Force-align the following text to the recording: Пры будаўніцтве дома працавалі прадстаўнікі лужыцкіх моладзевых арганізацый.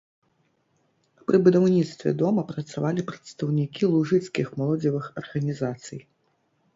Пры 1.31 1.37
будаўніцтве 1.47 2.13
дома 2.21 2.43
працавалі 2.51 3.05
прадстаўнікі 3.09 3.83
лужыцкіх 3.93 4.47
моладзевых 4.63 5.05
арганізацый. 5.23 6.01